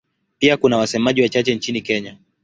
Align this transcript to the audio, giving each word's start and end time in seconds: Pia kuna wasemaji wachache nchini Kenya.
Pia 0.39 0.57
kuna 0.57 0.77
wasemaji 0.77 1.21
wachache 1.21 1.55
nchini 1.55 1.81
Kenya. 1.81 2.17